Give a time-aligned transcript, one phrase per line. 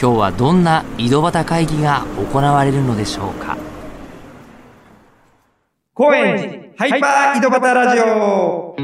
[0.00, 3.56] 今日はどんな井戸端会議が行われるのでしょうか？
[5.94, 8.74] 高円寺ハイパー井戸端ラジオ。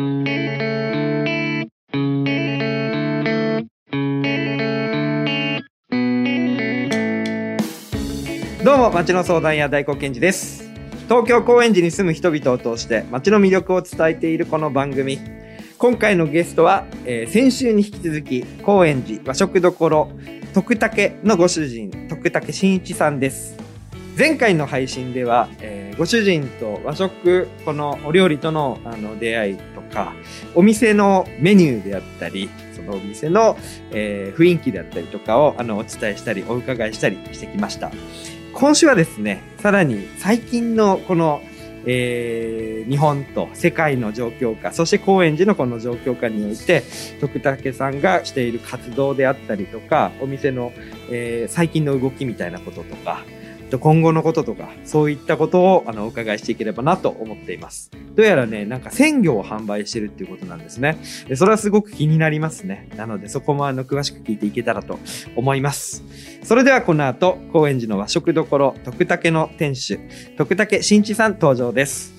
[8.65, 10.71] どうも町の相談屋大黒賢治です。
[11.09, 15.19] 東京高円寺に住む人々を通して町の魅力を伝えているこの番組。
[15.81, 20.11] 今回のゲストは、えー先週に引き続き高円寺和食どころ
[20.53, 23.57] 徳武のご主人徳武真一さんです。
[24.19, 30.13] 前回の配信では、えーご主人と和食このお料理とのあの出会いとか
[30.55, 33.57] お店のメニューであったりそのお店の、
[33.91, 37.91] えー雰囲気であったりとかをあのお伝えしたりお伺いしたりしてきました。
[38.53, 41.41] 今週はですねさらに最近のこの
[41.87, 46.83] えー日本と世界の状況下そして高円寺のこの状況下において
[47.21, 50.73] 徳武さんがしている活動であったりとかお店の、
[51.11, 53.25] えー最近の動きみたいなこととか
[53.79, 57.91] 今後のこととかそういったことをあのお伺いしていければなと思っています。
[58.15, 60.99] どうやらねなんか鮮魚を販売してるっていうことなんですね。
[61.35, 62.89] それはすごく気になりますね。
[62.97, 64.99] なのでそこもあの詳しく聞いていけたらと
[65.37, 66.03] 思います。
[66.43, 70.01] それではこの後高円寺の和食どころ徳武の店主
[70.37, 72.13] 徳武真一さん登場です。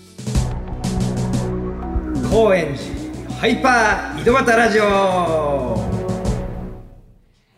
[2.32, 5.78] 高円寺ハイパー井戸端ラジオ。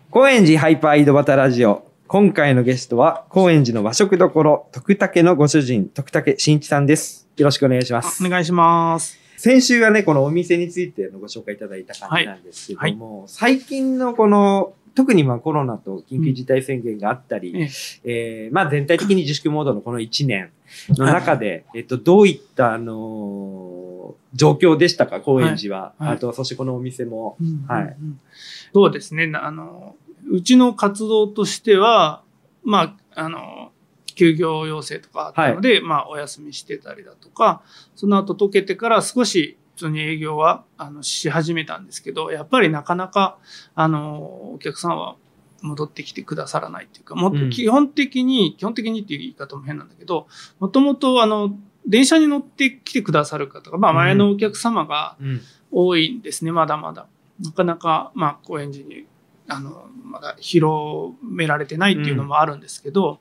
[0.09, 1.92] 高円寺ハイパー井戸端ラジオ。
[2.13, 7.27] 今回のゲストは高円寺の和食どころ徳武のご主人徳武真一さんです。
[7.37, 8.23] よろしくお願いします。
[8.23, 9.17] お願いします。
[9.35, 17.69] 先週はねこのお店についてのご紹介いただいた感じなんですけども、最近のこの特にまあコロナと緊急事態宣言があったり、え
[18.03, 20.51] ええーまあ全体的に自粛モードのこの1年
[20.89, 23.83] の中で、えっと、どういった、あのー
[24.35, 25.81] 状況でしたか、高円寺は。
[25.97, 26.07] はい。
[26.07, 26.15] はい。
[26.17, 27.37] あと、そしてこのお店も。
[27.67, 28.19] はいうん
[28.73, 29.27] そうですね。
[29.27, 29.95] なあの、
[30.29, 32.23] うちの活動としては、
[32.63, 33.71] まあ、あの、
[34.15, 37.61] 休業要請とかあったので、まあ、お休みしてたりだとか、
[37.95, 43.39] その後解けてから少し、普通に営業は、あの、し始めたんですけど、やっぱりなかなか、
[43.73, 45.15] あの、お客さんは
[45.61, 50.27] 戻ってきてくださらないっていうか、もっうんと基本的に、基本的にっていう言い方も変なんだけど、
[50.59, 51.57] もともと、あの、
[51.87, 55.41] 電車に乗ってきてくださる方が、まあ、前のお客様が、うん。
[55.73, 57.07] 多いんですね、まだまだ。
[57.41, 59.05] なかなか、まあ、高円寺に、
[59.47, 63.19] あの、まだ広められてないっていうのもあるんですけど、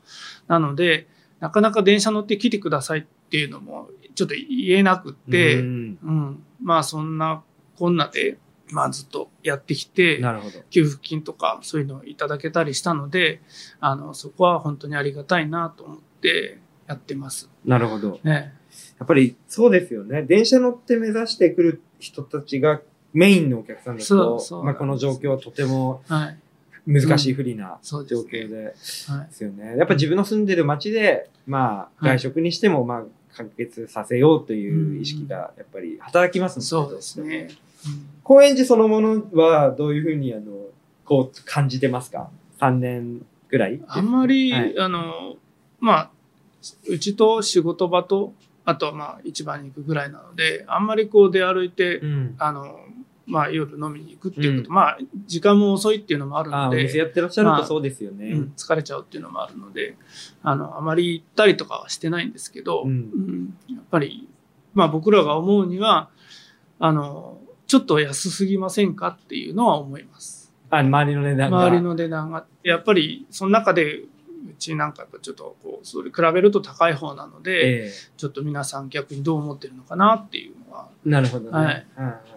[0.49, 1.09] なので、
[1.41, 7.43] なかなか電車乗って来てくださいっていうのも、ちょっと言えなくって、ううん、んまあ、そんな
[7.79, 8.39] こんなで、
[8.71, 10.63] まあ、ずっとやってきて、なるほど。
[10.71, 13.43] 給付金とかそういうのをいただけたりしたので、
[13.81, 17.51] あの、そこは本当にありがたいなと思ってやってます。
[17.65, 18.21] なるほど。
[18.23, 18.55] ね。
[18.99, 20.23] やっぱりそうですよね。
[20.23, 22.81] 電車乗って目指してくる人たちが
[23.13, 26.39] メインのお客さんだそとまあ、この状況はとてもはい。
[26.85, 27.99] 難しい不利な状。
[28.01, 29.27] 況ではい。
[29.29, 29.77] ですよね。
[29.77, 33.05] やっぱ自分の住んでる街で、まあ、はい外食にしても、まあ、
[33.37, 37.49] 完結させようという意識が、やっぱり働きますもんそうですね。
[37.51, 37.57] うん
[38.25, 40.53] 高円寺そのものは、どういうふうに、あの、
[41.05, 42.31] こう、感じてますか
[42.61, 43.81] ?3 年ぐらい？
[43.89, 45.35] あんまり、はいあの、
[45.81, 46.11] まあ、
[46.89, 48.33] うちと仕事場と、
[48.65, 52.37] あとはまあ、市場に行くぐらいなので、あんまりこう出歩いて、うん。
[52.39, 52.77] あの、
[53.27, 58.33] まあ、夜飲みに行くっていうこと、うんまあ、時間も遅いっていうのもあるああ、ので、お店やってらっしゃるまあとそうですよね。
[58.33, 59.97] うん、疲れちゃうっていうのもあるので、
[60.43, 64.29] あの、あまり行ったりとかはしてないんですけど、うんうんやっぱり、
[64.75, 66.11] まあ僕らが思うには、
[66.79, 70.53] あの、ちょっと安すぎませんかっていうのは思います。
[70.71, 71.59] あ、周りの値段が。
[71.67, 72.47] 周りの値段が。
[72.63, 74.05] やっぱり、その中で、
[74.49, 81.51] うちなんかやっぱちょっとこう、それ比べると高い方なので、えちょっと皆さん逆にどう思ってるのかなっていうのはえなるほどね。
[81.51, 81.87] はい。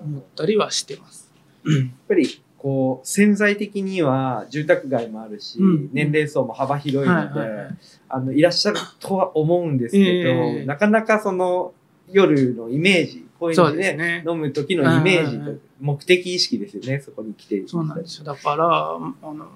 [0.03, 1.31] 思ったりはしてます。
[1.65, 5.89] やっぱりこう潜在的には住宅街もあるし、うん。
[5.93, 7.77] 年齢層も幅広いので、はいはいはい。
[8.09, 10.65] あのいらっしゃるとは思うんですけど、ええ。
[10.65, 11.73] なかなかその
[12.11, 14.23] 夜のイメージこういうそので,、うですね。
[14.27, 18.23] 飲む時のイメージと目的意識ですよねそこに来ているそうなんですよ。
[18.25, 19.47] だから、あの、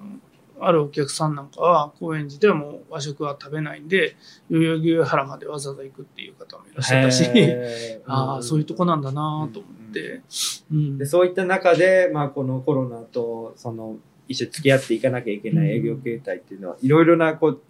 [0.60, 4.16] あるお客さんなんかは、高円寺ではもう和食は食べないんで、
[4.50, 7.24] 代々木上原までわざわざ行くっていう方もいらっしゃったし、
[8.06, 9.90] ああ、そういうとこなんだなと思うん。
[9.90, 10.22] って、
[10.72, 10.98] うん。
[10.98, 13.96] でそういった中で、まあ、このコロナとその
[14.30, 17.60] 一緒に付き合っていかなきゃいけない営業形態っていうのは、いろいろな、こう、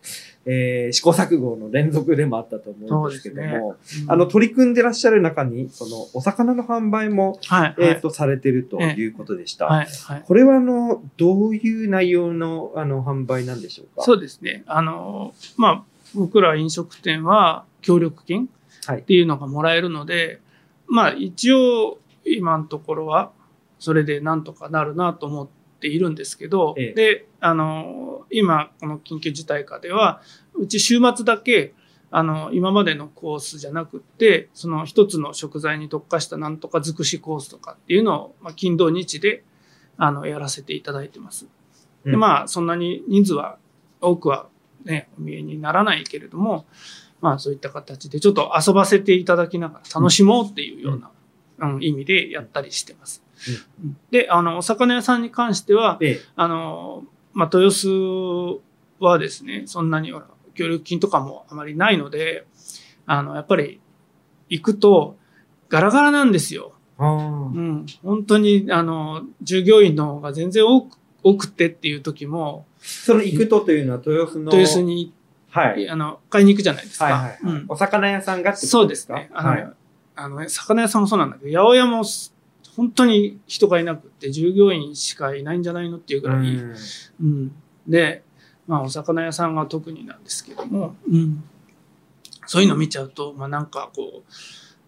[0.44, 9.66] えー試行錯誤の連続でもあったと思うんですけども、うんあの、取り組んでらっしゃる中に、その、お魚の販売も、はい、えっ、はいと、されてるということでした。
[9.66, 10.22] はい、はい。
[10.26, 14.02] これは、あの、どういう内容の、あの、販売なんでしょうか？
[14.02, 14.64] そうですね。
[14.66, 15.84] あの、まあ、
[16.14, 18.48] 僕ら飲食店は協力金
[18.86, 19.00] はい。
[19.00, 20.40] っていうのがもらえるので、
[20.86, 23.30] まあ、一応、今のところは、
[23.78, 30.22] それでなんとかなるなと思っているんですけど、ええで、あの、今、この緊急事態下では、
[30.54, 31.74] うち週末だけ、
[32.10, 39.44] あの、今までのコースじゃなくって、その一つの食材に特化したなんとか尽くしコースとかっていうのを、まあ、金土日で、
[39.96, 41.46] あの、やらせていただいてます。
[42.04, 43.58] で、まあ、そんなに人数は、
[44.00, 44.48] 多くは
[44.84, 46.66] ね、お見えにならないけれども、
[47.20, 51.10] まあ、そういった形でちょっと遊ばせていただきながら楽しもうっていうような、
[51.58, 53.22] うん意味でやったりしてます。
[53.82, 58.60] うんで、あの、お魚屋さんに関しては、ええあの、まあ、豊洲
[58.98, 62.46] はですね、そんなにほら協力金とかもあまりないので、
[63.06, 63.80] あの、やっぱり
[64.48, 65.16] 行くと
[65.68, 66.74] ガラガラなんですよ。
[66.98, 67.86] うん。
[68.02, 74.52] 本当に、あの、従業員の方が全然多く、多くてっていう時も、その行くとというのは豊洲の。
[74.52, 75.14] 豊洲に、
[75.48, 75.88] はい。
[75.88, 77.06] あの、買いに行くじゃないですか。
[77.06, 79.30] はいはいはい、うんお魚屋さんがってことそうですね。
[79.32, 79.72] あの、はい。
[80.16, 82.34] あのね、魚屋さんもそうなんだけど、八百屋もす
[82.76, 86.74] 本当に人がいなくって、従業員しかいないんじゃないのっていうぐらい、うん
[87.20, 87.52] うん。
[87.86, 88.22] で、
[88.66, 91.42] まあ、お魚屋さんが特になんですけども、うん。
[92.46, 94.32] そういうの見ちゃうと、まあ、なんかこう、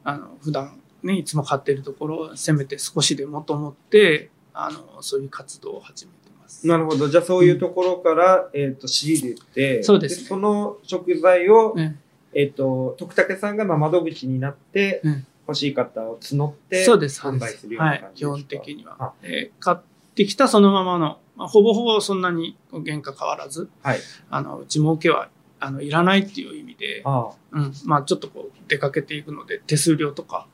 [0.05, 6.67] あの、普段ね、いつも買ってるところをせめて少しでもと思って、あの、そういう活動を始めてます。
[6.67, 7.08] なるほど。
[7.08, 11.99] じゃあそういうところから、えっ、と、仕入れて、そうですねその食材を、ね
[12.34, 18.64] えっ、と、徳武さんがまあ窓口になって、うん欲しい方を募って、そうです、そう販売するようなはい感、じ基本ですか？
[18.64, 19.12] 的にあは。
[19.22, 19.78] えー買っ
[20.14, 23.98] てきたそのままの、まあ、ほぼほぼそんなに原価変わらず、はい。
[24.28, 30.46] あの、内儲けは、あの、いらないっていう意味で、あうん、まあちょっとこう出かけていくので手数料とか、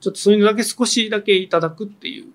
[0.00, 2.26] ちょっとそういうのだけ少しだけいただくっていう、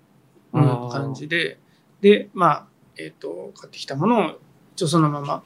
[0.53, 1.59] うん感じで、
[2.01, 2.67] で、まあ、
[2.97, 4.39] えっ、と、買ってきたものを
[4.75, 5.43] 一応そのまま、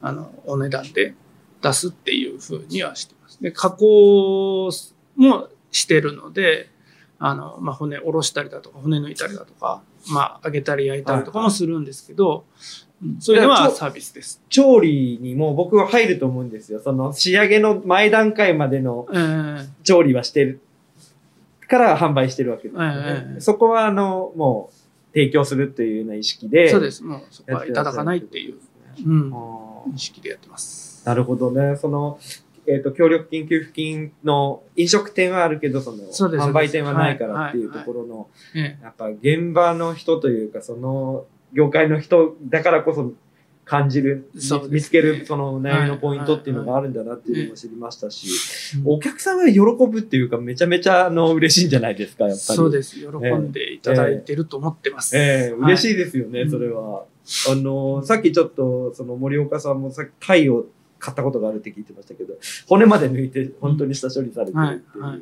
[0.00, 1.14] あの、お値段で
[1.60, 3.42] 出すっていうふうにはしてます。
[3.42, 4.70] で、加工
[5.16, 6.70] もしてるので、
[7.18, 9.82] あの、まあ、骨おろしたりだとか、骨抜いたりだとか、
[10.12, 12.88] まあ、揚げたり焼いたりとかもするんですけど、うん
[13.20, 14.42] そういうのはサービスです。
[14.48, 16.80] 調理にも僕は入ると思うんですよ。
[16.82, 20.60] その仕上げの前段階までのえー調理はしてる
[21.68, 23.02] から販売してるわけですよね。
[23.06, 26.68] ええそこはあの、もう提供するというような意識で。
[26.70, 27.04] そうです。
[27.04, 28.56] もうそこはいただかないっていう、
[29.06, 29.32] うん、
[29.94, 31.06] 意識でやってます。
[31.06, 31.76] なるほどね。
[31.76, 32.18] その、
[32.68, 43.12] えっ、と、協力金給付金の飲食店はあるけど、その、販売店はないかはいらっていうはいところの、えやっぱ現場の人というか、その、業界の人だからこそ
[43.68, 48.28] 感じる、ね見つけるその悩みのポイントっていうのがあるんだなっていうのも知りましたし、
[48.84, 52.56] お客さんが喜ぶっていうか、めちゃめちゃあの嬉しいんじゃないですか、やっぱり。
[52.56, 52.96] そうです。
[52.96, 55.16] 喜んでいただいてると思ってます。
[55.16, 57.04] ええはい嬉しいですよね、うんそれは。
[57.50, 60.64] あの、さっきちょっと、その森岡さんもさっき貝を
[60.98, 62.34] 買ったことがあるって聞いてましたけど、
[62.66, 65.02] 骨まで抜いて本当に下処理されてるっていう。
[65.02, 65.20] はいはい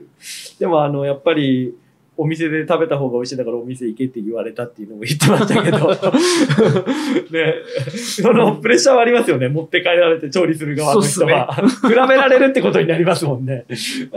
[0.58, 1.76] でもあの、やっぱり、
[2.19, 5.90] お店で食べた方が美味しいだからお店行けって言われたっていうのも言ってましたけど。
[7.31, 7.55] ね
[7.94, 9.49] そのプレッシャーはありますよね。
[9.49, 11.52] 持って帰られて調理する側の人は。
[11.54, 13.66] 比べられるってことになりますもんね。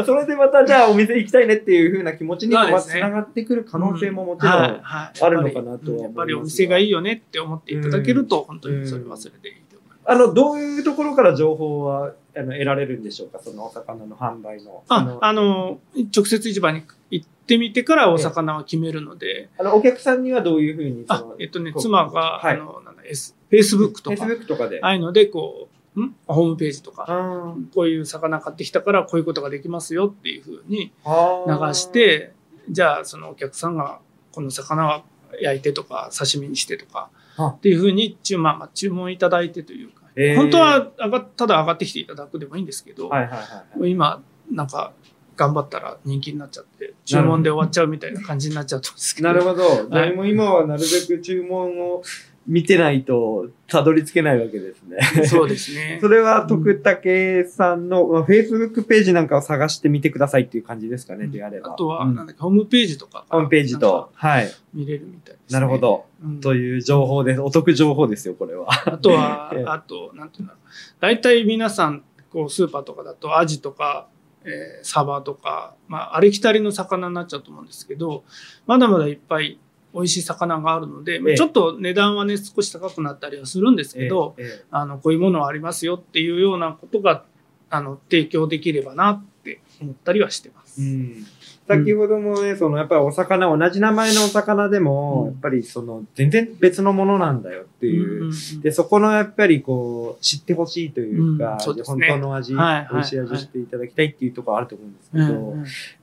[0.06, 9.69] それでまたじゃあお店行きたいねっていう風な気持ちにつながってくる可能性ももちろん、はいはいあるのかなとは思いますがやっぱりお店がいいよねって思っていただけると、本当にそれはそれでいいと思います。
[10.10, 13.40] あの、どういうところから情報はあの得られるんでしょうか？
[13.40, 14.84] そのお魚の販売の。
[14.88, 15.80] あのあの、
[16.16, 22.56] 直接市場に行ってみてからお魚は決めるので、あのお客さんにはどういうふうにあえっとね、妻が、はい。
[22.56, 24.80] あの、なんだ、S、Facebook とか、Facebook とかで。
[24.82, 26.16] ああいうので、こう、ん？
[26.28, 32.34] ホームページとか、あこういう魚買ってきたからこういうことができますよっていうふうにあ流し、て、
[32.70, 34.00] じゃあそのお客さんが
[34.32, 35.04] この魚は
[35.42, 37.48] 焼いてとか刺身にしてとかあ。
[37.48, 43.92] っていうふうに注,、まあ、まあ注文いただいてというか、へー本当は上がただ上がってきていただくでもいいんですけど、はいはいはいはい。
[43.92, 44.22] 今
[44.52, 44.92] なんか
[45.38, 49.30] 頑張ったら人気になっちゃって注文で終わっちゃうみたいな感じになっちゃったんですけど。
[49.30, 49.64] なるほど。
[49.90, 52.04] じゃあもう今はなるべく注文を
[52.50, 55.26] 見てないとたどり着けないわけですね。
[55.28, 56.08] そうですね そ。
[56.08, 61.74] れは徳武さんの、まあ Facebook ページなんかを探してみてくださいっていう感じですかね、であれば。
[61.74, 63.26] あとは、うんなんだっけ、ホームページとか。
[63.30, 64.52] ホームページとか、はい。
[64.74, 65.60] 見れるみたいです、ね。
[65.60, 66.06] なるほど。
[66.24, 67.42] うんという情報です。
[67.42, 68.68] お得情報ですよ、これは。
[68.72, 70.68] あとは ええ、あと、なんていうんだろう。
[71.00, 74.08] 大体皆さん、こう、スーパーとかだと、アジとか、
[74.44, 78.24] えーサバとか、まあ、ありきたりの魚になっちゃうと思うんですけど、
[78.66, 79.60] まだまだいっぱい
[79.94, 81.36] 美味しい魚があるので、ええ。
[81.36, 87.24] ちょっと値段はね少し高くなったりはするんですけど、ええあのこういうものはありますよっていうようなことが
[87.70, 90.82] あの提供できればなって思ったりはしてます。
[90.82, 91.26] うん。
[91.68, 95.26] 先ほどもね、そのやっぱりお魚、同じ名前のお魚でも、うん。
[95.28, 98.32] やっぱりその全然別のものなんだよっていう。
[98.62, 105.56] で、そこのやっぱりこう、知ってほしいというか、うんそうです本ね当の味、はい美味しい味はいしていただきたいっていうところあると思うんですけど、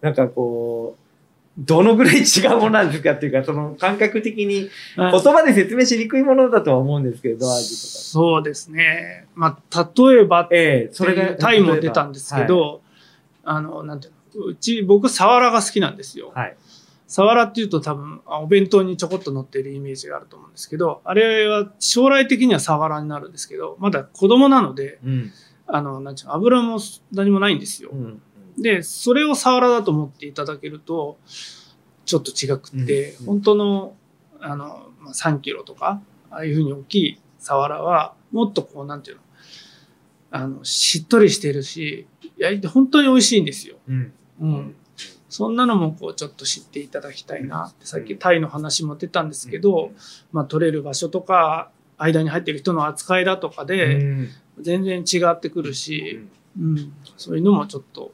[0.02, 1.05] なんかこう、
[1.66, 8.02] どのぐらい違うものなんですかっていうか、その感覚的に言葉で説明しにくいものだとは思うんですけど、味とか。
[8.02, 9.26] そうですね。
[9.34, 12.82] まあ、例えば、ええそれが、タイも出たんですけど、
[13.44, 16.32] あの、なんていうの、うち、僕、サワラが好きなんですよ。
[16.34, 16.56] はい、はい。
[17.08, 25.32] サワラっていうと多分、あお弁当にちょこっと乗ってるイメージがあると思うんですけど、あれは将来的にはサワラになるんですけど、まだ子供なので、うん。
[25.68, 26.78] あの、なんていうの、油も
[27.12, 27.96] 何もないんですよう。
[27.96, 28.22] ん。
[28.58, 31.18] で、それをサワラだと思っていただけると、
[32.04, 33.96] ちょっと違くって、うん本当の、
[34.40, 39.22] あの、まあ、3キロとか、ああいうふうに大きいサワラは、もっとこう、なんていうの、
[40.30, 43.76] あの、しっとりしてるし、焼いて本当に美味しいんですよ。
[43.88, 44.12] うん。
[44.40, 44.74] うん。
[45.28, 49.90] そんなのもこう、ちょっと知っていただきたいなって、さっきタイの話も出たんですけど、
[50.32, 54.28] まあ、取れる場所とか、間に入ってる人の扱いだとかうで、ん
[54.60, 56.30] 全然違ってくるし、うん、
[57.16, 58.12] そういうのもちょっと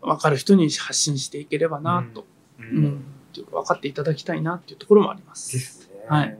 [0.00, 2.26] 分かる人に発信していければなと、
[2.58, 3.04] ううん。
[3.40, 5.32] うか分かっていただきたいなっていうところもありま。
[5.32, 6.04] ですすね。
[6.06, 6.36] はい。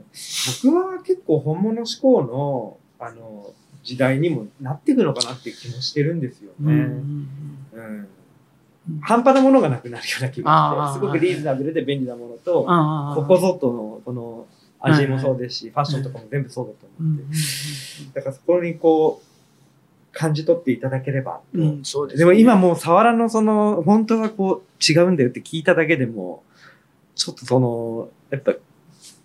[0.65, 3.53] 僕は結構本物志向の、あの、
[3.83, 6.55] 時代にもなっていくのかなっていう気もしてるんですよね。
[6.59, 6.73] うん
[7.73, 8.09] うんうん。
[9.01, 12.65] 半端なものがなくなるような気がして、すごくリーズナブルで便利なものと、
[13.15, 14.47] ここぞとの、この
[14.81, 17.35] 味もそうですし、ファッションとかも全部そうだとうん思って。
[18.15, 19.32] だからそこにこう、
[20.13, 21.41] 感じ取っていただければ。
[21.55, 26.43] うんうんそうですねでも今もうサワラのその、本当はこう違うんだよって聞いただけでも、
[27.15, 28.55] ちょっとその、やっぱ、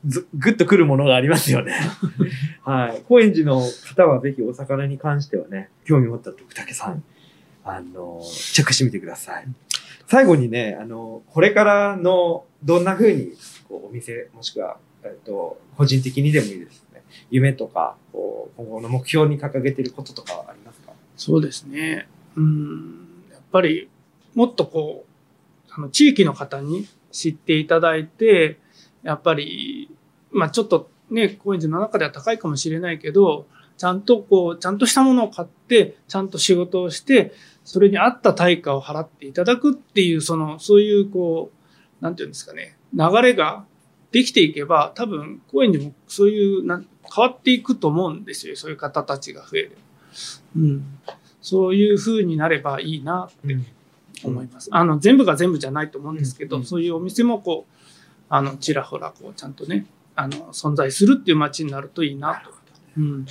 [0.06, 1.74] ずぐっとくるものがありますよね。
[2.64, 3.02] はい。
[3.08, 7.04] 高円寺の方はぜひお魚に関してはね、興味持った徳武さん、
[7.64, 9.48] あの、チェックしてみてください。
[10.08, 13.34] 最後にね、あの、これからの、どんな風に、
[13.68, 17.04] こう、お店、もしくは、えっと、個人的にでもいいですね。
[17.30, 20.92] 夢とか、こう、今後の目標に掲げていることとかはありますか？
[21.16, 22.08] そうですね。
[22.36, 23.90] うん、やっぱり
[24.34, 25.06] もっとこ
[25.70, 28.60] う、あの地域の方に知っていただいて、
[29.04, 29.90] やっぱり、
[30.32, 41.52] まあちょっとね、高円寺の中では高いかもしれないけど、ちゃんとこう、ちゃんとしたものを買って、ちゃんと仕事をして、それに合った対価を払っていただくっていう、その、そういうこ
[42.02, 43.66] う、なんていうんですかね、流れが
[44.12, 48.56] できていけば、多分、高円寺もそういう、なん変わっていくと思うんですよ。
[48.56, 49.78] そういう方たちが増える。
[50.58, 51.00] うん。
[51.42, 53.58] そういう風になればいいなって
[54.24, 54.70] 思います。
[54.72, 57.74] あの、全部が全部じゃないと思うんですけど、うんそういうお店もこう、
[58.30, 59.86] あの、ちらほら、こう、ちゃんとね、
[60.16, 62.52] あの、存在するっていう街になるといいなと。
[62.98, 63.26] うん。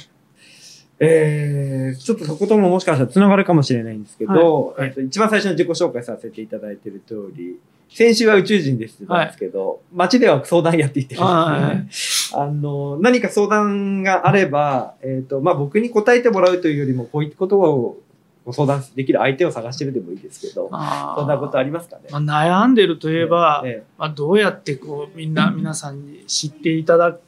[0.98, 4.32] えー、ちょっとそことももしかしたら繋がるかもしれないんですけど、
[4.68, 12.40] はいはいえっと一番最初の自己紹介させていただいている通り、先週は宇宙人ですって言ったんですけど、街では相談やっていってるんはいですね。
[12.42, 17.98] あの、何か相談があれば、えっ、と、まあ、僕に答えてもらうというよりも、こういったことを
[18.44, 22.04] ご相談できる相手を探してるでもいいですけど、そんなことありますかね？
[22.10, 27.18] まあ、悩んでるといえば、えまあ、どうやってこう、みんな、 皆さんに知っていただ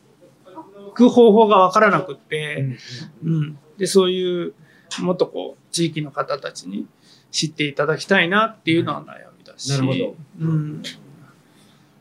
[0.94, 2.78] く方法がわからなくっえて、
[3.24, 3.58] うん。
[3.78, 4.54] で、そういう、
[5.00, 6.86] もっとこう、地域の方たちに
[7.30, 9.27] 知っていただきたいなっていうのは悩
[9.58, 9.70] し。
[9.70, 10.14] なるほど。
[10.40, 10.82] うん。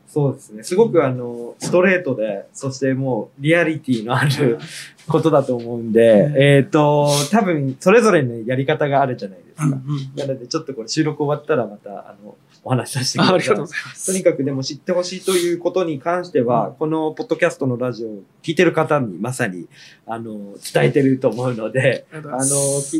[0.08, 0.62] そうですね。
[0.62, 4.58] すごくあの、ストレートで、そしてもうリアリティのある
[5.06, 9.66] ことだと思うんで、うんえっ、と、多分それぞれのやり方があるじゃないですか。
[9.66, 13.32] なのでちょっとこれ収録終わったらまた、あの、お話しさせてください。
[13.32, 14.06] あありがとうございます。
[14.06, 19.68] とにかくでも知ってほしいということに関しては、このポッドキャストのラジオを聞いてる方にまさに、
[20.06, 22.56] あの、伝えてると思うので、あの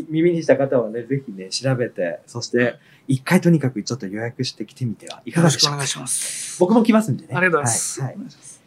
[0.09, 2.75] 耳にした方はね、ぜひね、調べて、そして、
[3.09, 6.59] 一回とにかくちょっと予約してきてみてはいかよろがでしょうかしくお願いします。
[6.59, 7.35] 僕も来ますんでね。
[7.35, 8.01] ありがとうございます。
[8.01, 8.59] はいはい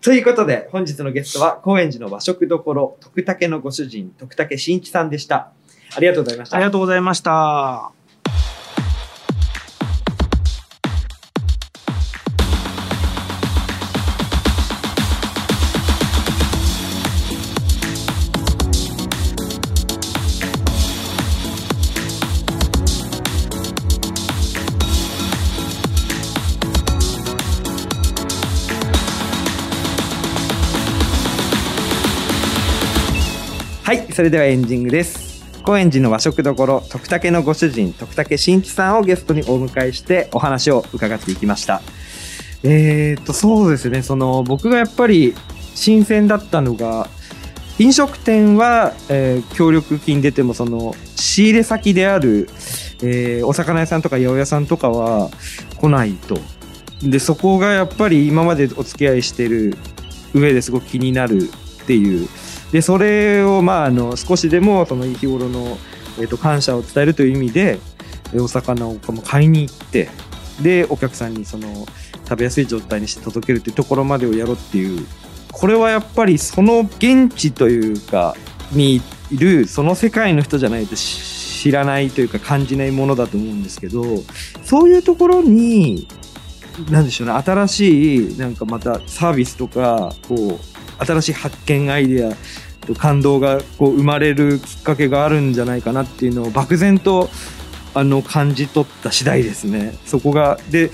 [0.00, 5.50] ということで、本日のゲストは、高円寺の和食どころ、徳武のご主人、徳武慎一さんでした。
[5.96, 6.56] ありがとうございました。
[6.56, 7.97] ありがとうございました。
[34.18, 35.62] それではエンディングです。
[35.62, 41.82] 高円寺の和食どころ、徳武のご主人、徳武慎一さんをゲストにお迎えしてお話を伺っていきました。
[42.64, 44.02] えー、っと、そうですね。
[44.02, 45.36] その、僕がやっぱり
[45.76, 47.08] 新鮮だったのが、
[47.78, 52.50] 飲食店は、えー協力金出ても、その、仕入れ先である、
[53.04, 55.30] えーお魚屋さんとか八百屋さんとかは
[55.76, 56.40] 来ないと。
[57.04, 59.76] で、そこがやっぱり今までお付き合いしてる
[60.34, 61.48] 上ですごく気になる
[61.82, 62.28] っていう。
[62.72, 65.78] で、それを、まあ、あの、少しでも、その日頃の、
[66.20, 67.78] えっ、と、感謝を伝えるという意味で、
[68.34, 70.10] お魚を買いに行って、
[70.62, 71.86] で、お客さんにその、
[72.28, 75.06] 食べやすい状態にして届けるっていうところまでをやろうっていう
[75.50, 78.36] これはやっぱりその現地というか
[78.72, 78.96] に
[79.30, 84.04] いるその世界の人じゃないと知らないというか感じないものだと思うんですけど
[84.62, 86.06] そういうところに
[86.90, 92.32] 何でしょうね新しいなんかまたサービスとかこう新しい発見アイデア
[92.86, 97.28] と感動がこう生まれるきっかけがあるんじゃないかなっていうのを漠然と
[97.94, 99.94] あの感じ取った次第ですね。
[100.04, 100.90] そこがで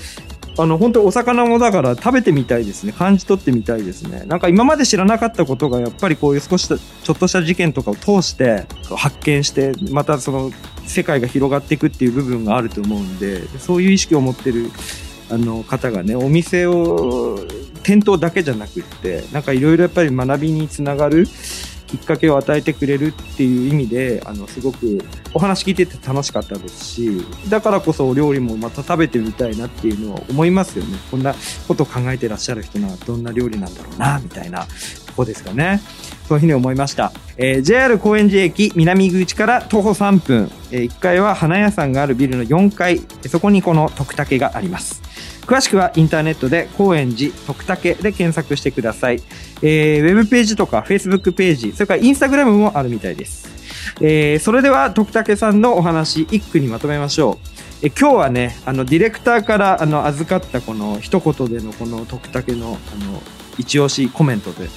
[0.57, 2.93] あの、本当お魚もだから食べてみたいですね。
[2.93, 4.23] 感じ取ってみたいですね。
[4.25, 6.77] なんか今まで知らなかったことが、やっぱりこういう少し、ちょ
[7.13, 10.51] っとした事件とかを通して、発見して、またその、
[10.85, 14.71] 世界が広がっていくっていう部分があると思うんで、そういう意識を持ってる、
[15.29, 17.45] あの、方がね、お店を、
[17.85, 21.27] 店頭だけじゃなくって、なんかいろいろやっぱり学びにつながる、
[21.85, 24.99] きっかけを与えてくれるっていう意味で、あの、すごく
[25.35, 30.97] お話聞いてて楽しかったですし、だからこそお料理もまた食べてみたいなっていうのは思いますよね。
[31.11, 31.35] こんな
[31.67, 34.65] ことを考えてらっしゃる人ならどんな料理なんだろうな、みたいな
[35.05, 35.79] とこですかね。
[36.27, 37.11] そういうふうに思いました。
[37.37, 45.04] えー JR 高円寺駅南口から徒歩3分、え1階は花屋さんがあるビルの4階、そこにこの徳竹があります。
[45.45, 49.21] 詳しくはインターネットで高円寺徳竹で検索してください。
[49.61, 53.47] えーウェブページとか Facebook ページ、それからインスタグラムもあるみたいです。
[54.01, 57.39] えーそれでは徳竹さんのお話一句にまとめましょ
[57.81, 57.85] う。
[57.85, 63.21] え今日はね、あのディレクターからあの預かったこの一言でのこの徳竹のあの
[63.57, 64.67] 一押しコメントで、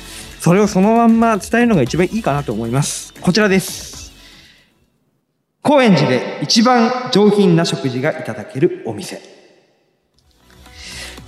[0.41, 3.15] それをそのまんま伝えるのが一番いいかなと思います。
[3.21, 4.13] こちらです。
[5.63, 9.38] 高円寺で一番上品な食事がいただけるお店。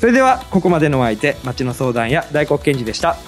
[0.01, 3.19] それではここまでのお相手町の相談や大黒賢治でした。